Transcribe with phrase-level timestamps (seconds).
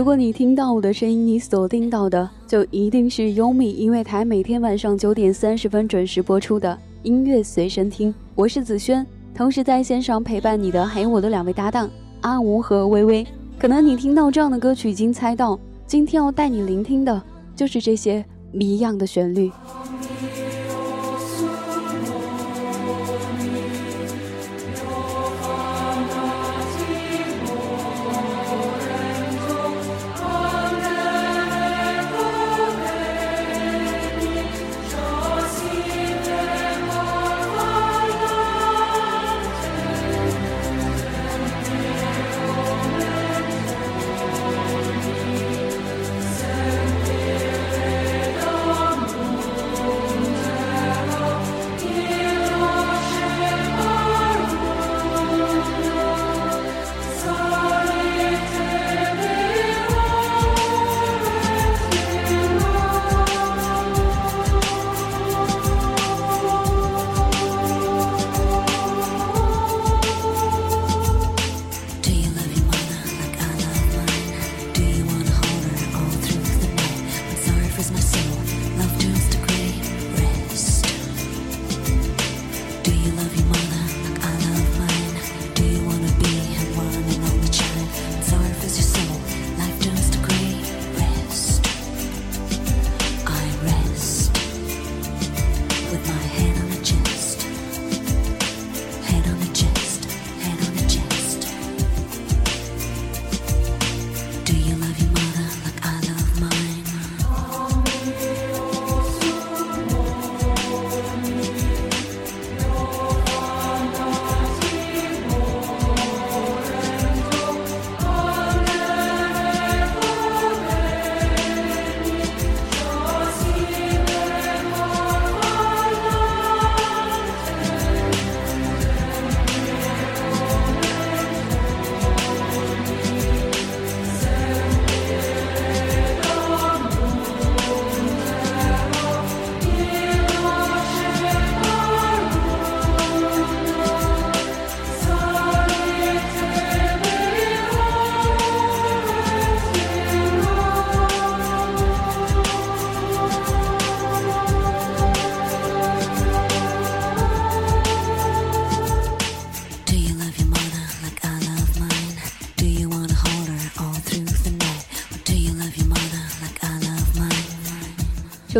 [0.00, 8.14] 如果你听到我的声音，你锁定到的就一定是优米音乐台每天晚上九点三十分准时播出的音乐随身听。
[8.34, 11.86] 我是子轩，同时在线上陪伴你的还有我的两位搭档
[12.22, 13.26] 阿吴和微微。
[13.58, 17.22] 可能你听到这样的歌曲已经猜到，今天要带你聆听的
[17.54, 19.52] 就是这些谜一样的旋律。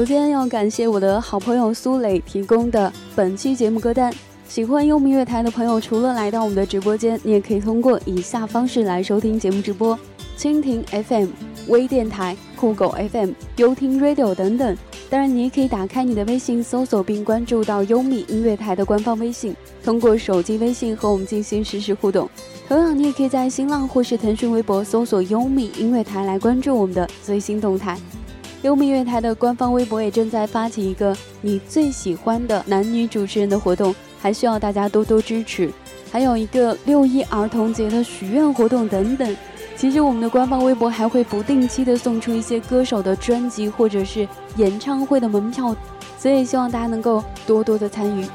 [0.01, 4.11] 首先要感谢我的好朋友苏磊提供的本期节目歌单。
[4.49, 9.99] 喜欢优米乐台的朋友，除了来到我们的直播间，你也可以通过以下方式来收听节目直播：
[10.39, 11.27] 蜻蜓 FM、
[11.69, 14.75] 微电台、酷狗 FM、优听 Radio 等等。
[15.11, 22.27] 当然，你也可以打开你的微信，搜索并关注到优米音乐台的官方微信，通过手机微信和我们进行实时互动。
[22.67, 27.99] 同样，你也可以在新浪或是腾讯微博搜索优米音乐台来关注我们的最新动态。
[28.63, 35.71] 优米乐台的官方微博也正在发起一个你最喜欢的男女主持人的活动，还需要大家多多支持。
[36.13, 39.37] 还有一个六一儿童节的许愿活动等等。
[39.77, 45.75] 其实我们的官方微博还会不定期的送出一些歌手的专辑或者是演唱会的门票，
[46.19, 48.27] 所以希望大家能够多多的参与。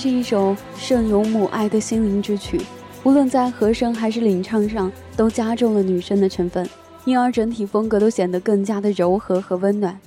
[0.00, 2.58] 是一首盛有母爱的心灵之曲，
[3.04, 6.66] 无论在和声还是领唱上，都加重了女声的成分，
[7.04, 10.00] 因而整体风格都显得更加的柔和和温暖。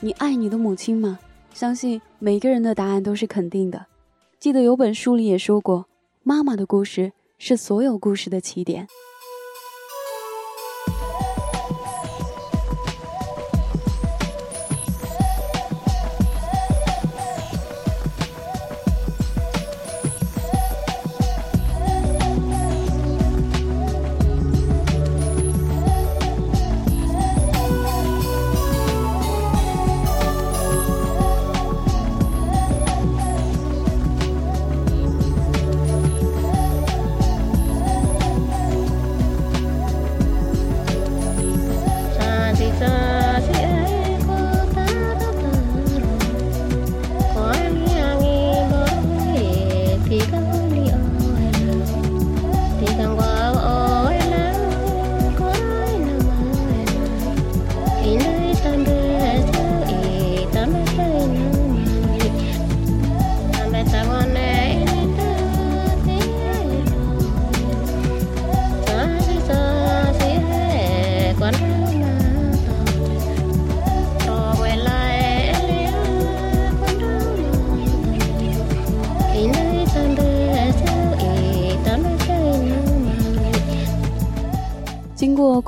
[0.00, 1.20] 你爱你的母亲吗？
[1.54, 3.86] 相信每个人的答案都是肯定的。
[4.40, 5.86] 记得有本书里也说过，
[6.24, 8.88] 妈妈的故事是所有故事的起点。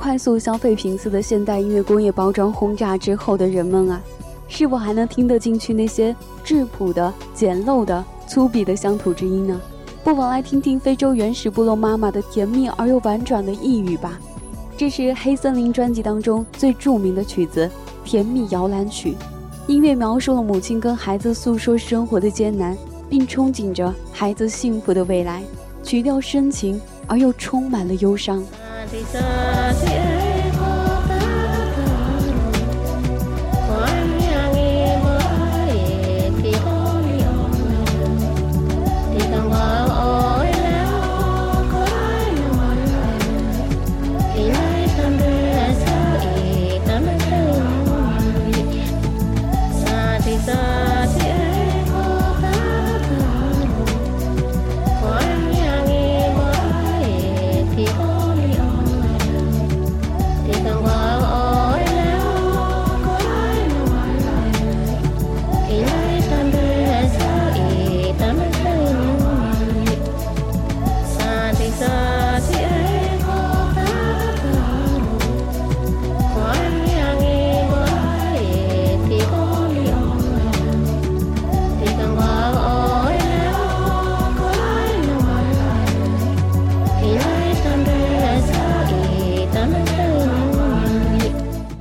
[0.09, 4.01] 快速消费频次的现代音乐工业包装轰炸之后的人们啊，
[4.47, 9.61] 是否还能听得进去那些质朴的、简陋的、粗鄙的乡土之音呢？
[10.03, 14.19] 不妨来听听非洲原始部落妈妈的甜蜜而又婉转的呓语吧。
[14.75, 17.67] 这是黑森林专辑当中最著名的曲子
[18.03, 19.11] 《甜蜜摇篮曲》，
[19.67, 22.75] 音乐描述了母亲跟孩子诉说生活的艰难，
[23.07, 25.43] 并憧憬着孩子幸福的未来。
[25.83, 28.43] 曲调深情而又充满了忧伤。
[28.79, 30.18] Mati Satya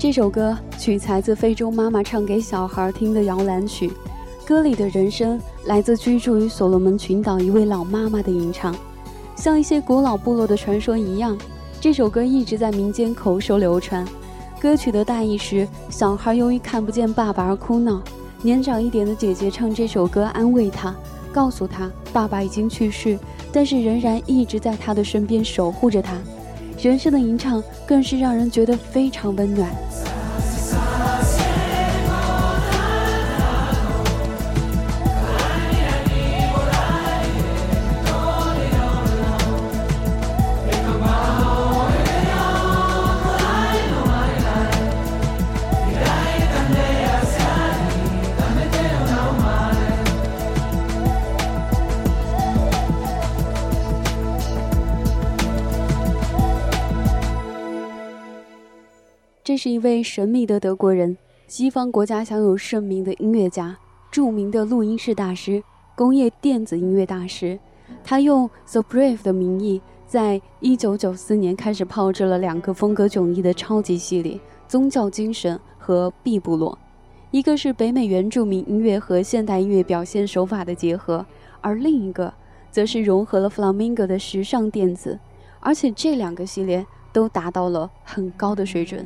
[0.08, 3.92] 这首歌取材自非洲妈妈唱给小孩听的摇篮曲，
[4.46, 8.74] 歌里的人声来自居住于所罗门群岛一位老妈妈的吟唱。
[9.36, 11.36] 像一些古老部落的传说一样，
[11.78, 14.02] 这首歌一直在民间口授流传。
[14.58, 18.02] 歌曲的大意是：小孩由于看不见爸爸而哭闹，
[18.40, 20.96] 年长一点的姐姐唱这首歌安慰他，
[21.30, 23.18] 告诉他爸爸已经去世，
[23.52, 26.16] 但是仍然一直在他的身边守护着他。
[26.80, 29.68] 人声的吟唱更是让人觉得非常温暖。
[59.58, 63.76] 是一位神秘的德国人，西方国家享有盛名的音乐家，
[64.08, 65.60] 著名的录音室大师，
[65.96, 67.58] 工业电子音乐大师。
[68.04, 74.38] 他用 The Brave 的名义，在一九九四年开始炮制了两个风格迥异的超级系列：
[74.68, 76.78] 宗教精神和 B 部落。
[77.32, 81.26] 一个是北美原住民音乐和现代音乐表现手法的结合，
[81.60, 82.32] 而另一个
[82.70, 85.18] 则是融合了 Flamingo 的时尚电子。
[85.58, 89.04] 而且这两个系列都达到了很高的水准。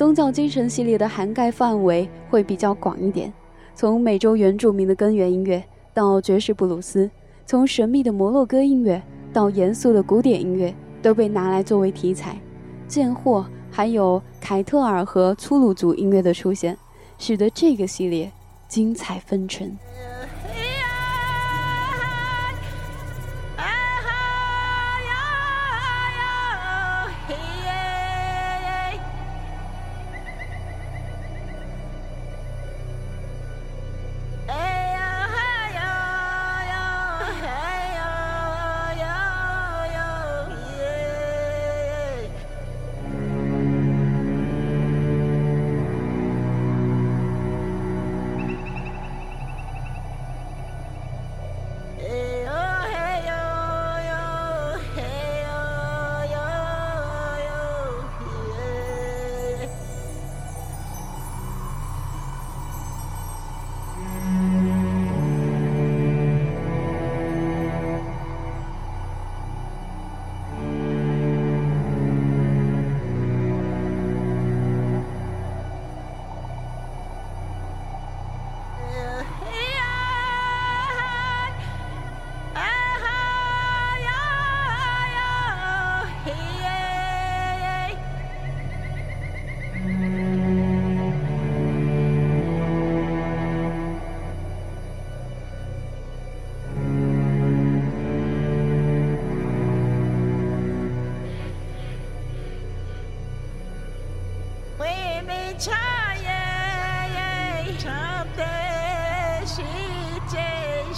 [0.00, 3.30] 宗教精神系列的涵盖范围会比较广一点，
[3.74, 7.10] 从美洲原住民的根源音乐到爵士布鲁斯，
[7.44, 12.40] 从神秘的摩洛哥音乐到严肃的古典音乐，都被拿来作为题材。
[12.88, 16.74] 贱货还有凯特尔和粗鲁族音乐的出现，
[17.18, 18.32] 使得这个系列
[18.68, 19.70] 精彩纷呈。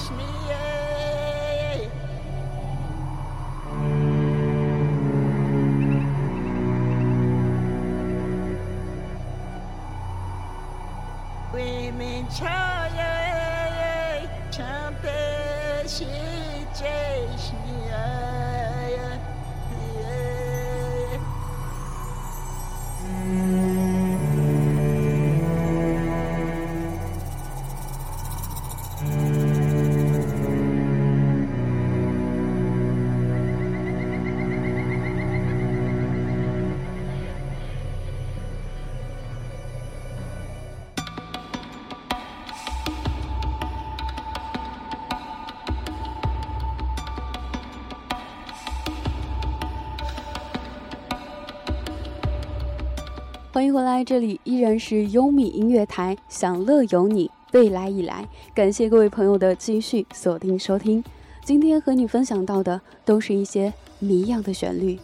[0.02, 0.24] touch me.
[0.48, 1.88] Yeah.
[11.52, 12.71] Women.
[53.54, 58.26] 欢迎回来，这里依然是优米音乐台，享乐有你，未来已来。
[58.54, 61.04] 感谢各位朋友的继续锁定收听。
[61.44, 64.98] 今天和你分享到的都是一些谜样的旋律。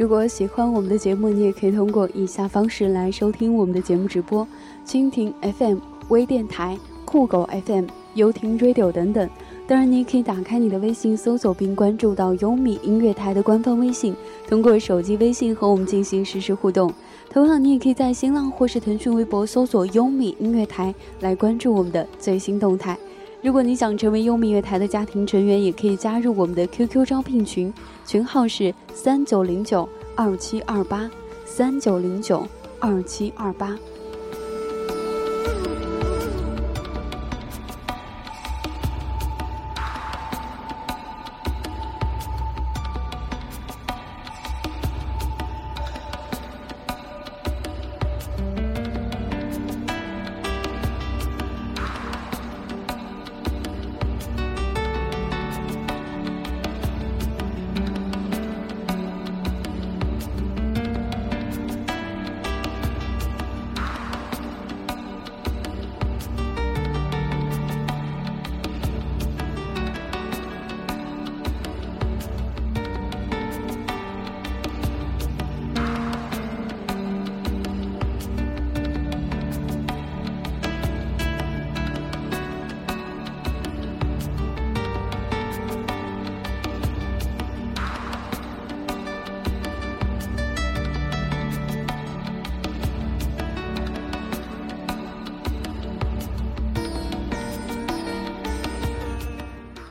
[0.00, 4.48] 如果喜欢我们的节目，你也可以通过以下方式来收听我们的节目直播：
[4.86, 5.76] 蜻蜓 FM、
[6.08, 9.28] 微电台、酷狗 FM、优听 Radio 等等。
[9.66, 14.16] 当然，你也可以打开你的微信，搜索并关注到优米音乐台的官方微信，
[14.48, 16.90] 通过手机微信和我们进行实时互动。
[17.28, 22.96] 同样，你也可以在新浪或是腾讯微博搜索“优米音乐台”来关注我们的最新动态。
[23.42, 27.72] 如果你想成为优米乐台的家庭成员，也可以加入我们的 QQ 招聘群，
[28.06, 31.10] 群号是三九零九二七二八
[31.46, 32.46] 三九零九
[32.78, 33.78] 二七二八。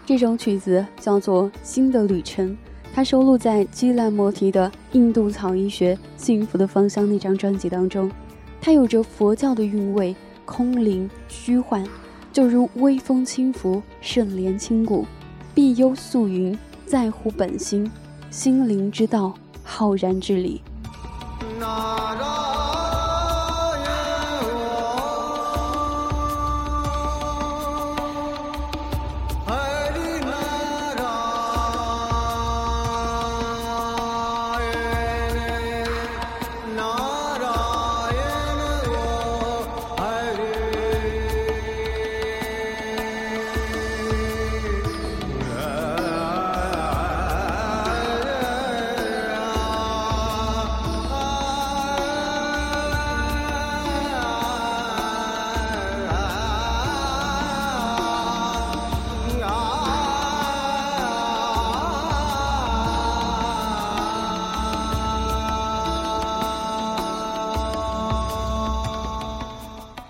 [0.09, 2.49] 这首曲子叫做《新的旅程》，
[2.91, 8.11] 它收录在基兰摩提的《印度草医学：幸福的芳香》那张专辑当中。
[8.59, 11.85] 它有着佛教的韵味，空灵虚幻，
[12.33, 15.05] 就如微风轻拂，圣莲轻鼓，
[15.53, 17.87] 碧幽素云，在乎本心，
[18.31, 20.59] 心灵之道，浩然之理。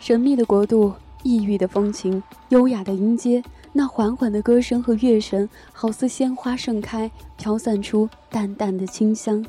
[0.09, 9.45] 神秘的国度，异域的风情，优雅的音阶，那缓缓的歌声和乐声，好似鲜花盛开，飘散出淡淡的清香。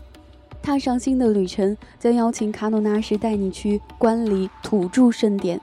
[0.60, 5.58] 踏上新的旅程，将邀请卡努纳什带你去观礼土著盛典。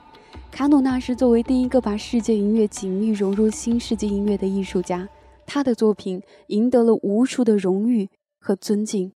[0.50, 5.08] 卡努纳什作为第一个把世界音乐紧密融入新世纪音乐的艺术家，
[5.46, 8.08] 他的作品赢得了无数的荣誉
[8.40, 9.12] 和尊敬。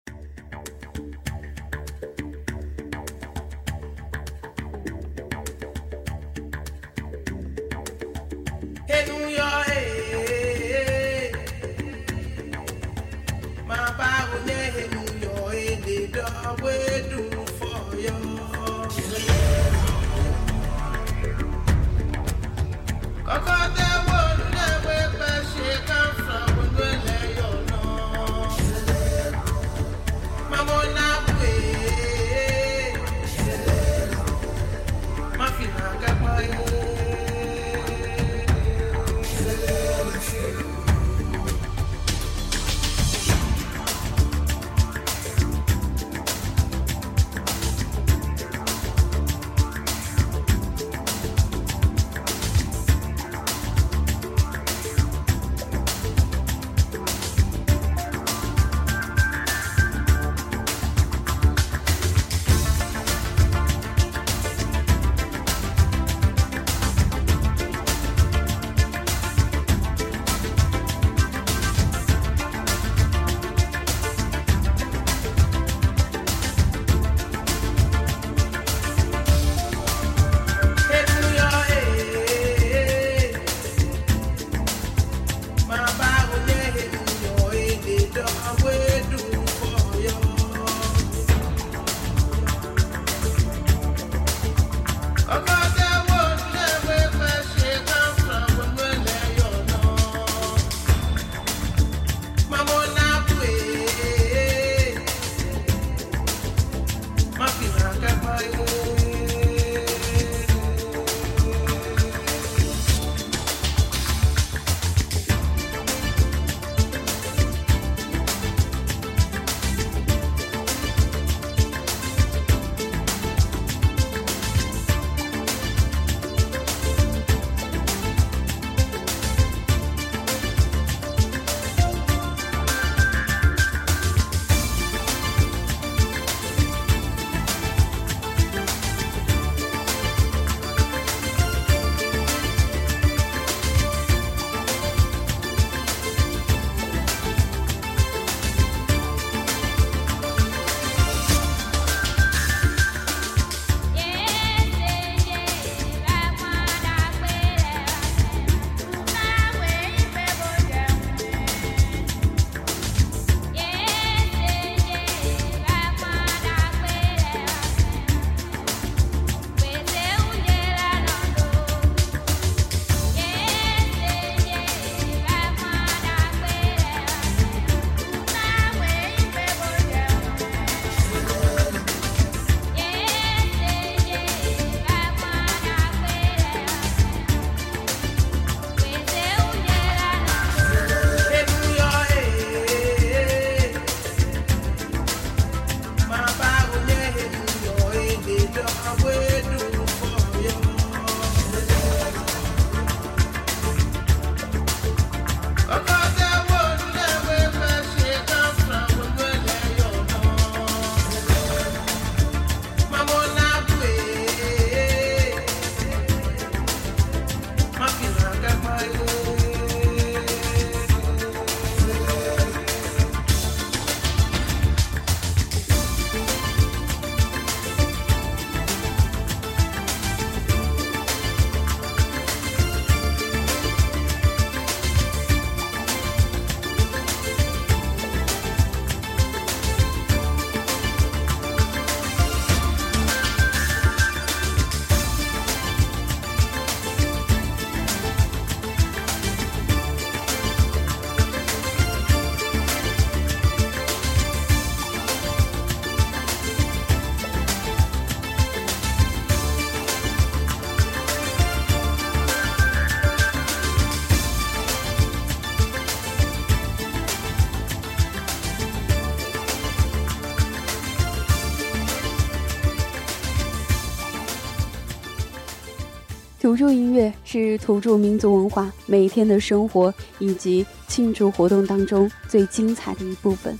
[276.60, 283.58] 著音乐是土著民族文化每天的生活以及庆祝活动当中最精彩的一部分，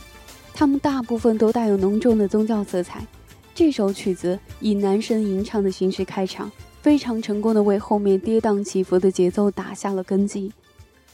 [0.53, 3.07] 它们大部分都带有浓重的宗教色彩。
[3.55, 10.53] 这首曲子以男声吟唱的形式开场，非常成功的为后面跌宕起伏的节奏打下了根基。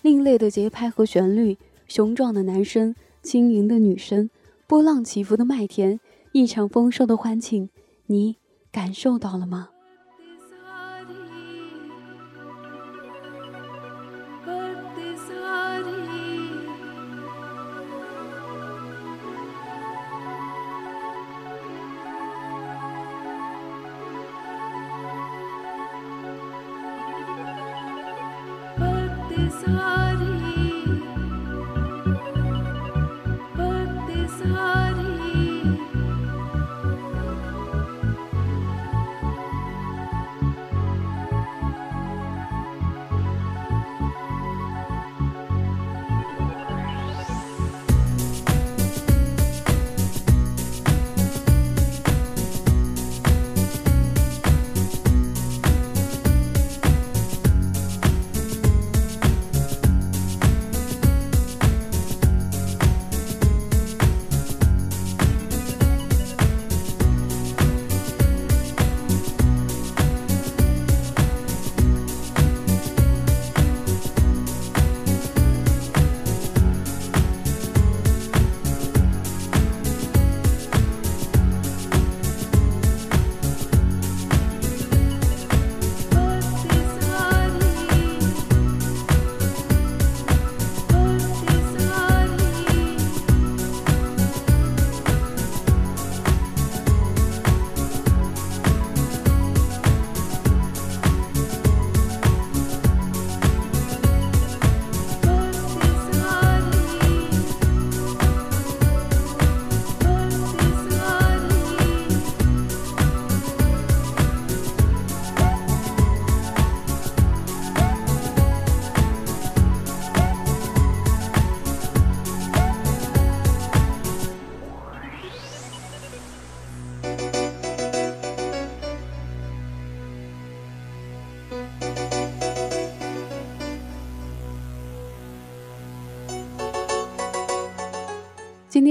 [0.02, 4.28] 另类的节拍和旋律，雄壮的男声，轻盈的女声，
[4.66, 6.00] 波浪起伏的麦田，
[6.32, 7.70] 一场丰收的欢庆，
[8.06, 8.38] 你
[8.72, 9.68] 感受到了吗？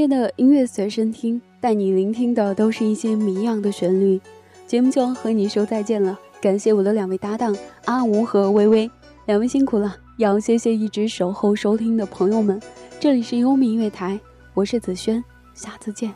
[0.07, 4.19] 的音乐随身听带你聆听的都是一些谜样的旋律，
[4.67, 6.19] 节目就要和你说再见了。
[6.41, 8.89] 感谢我的两位搭档阿吴和微微，
[9.25, 9.97] 两位辛苦了。
[10.17, 12.61] 也要谢谢一直守候收听的朋友们，
[12.99, 14.19] 这里是优米音乐台，
[14.53, 16.13] 我是子轩，下次见。